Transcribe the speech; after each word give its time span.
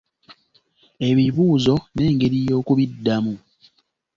Ebibuuzo 1.09 1.75
n'engeri 1.95 2.37
y'okubiddamu. 2.49 3.33